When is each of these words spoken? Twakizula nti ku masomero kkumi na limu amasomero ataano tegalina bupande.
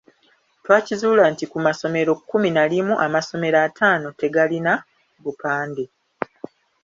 Twakizula 0.63 1.23
nti 1.31 1.45
ku 1.51 1.57
masomero 1.65 2.11
kkumi 2.19 2.49
na 2.55 2.63
limu 2.71 2.93
amasomero 3.05 3.57
ataano 3.67 4.07
tegalina 4.19 4.73
bupande. 5.23 5.85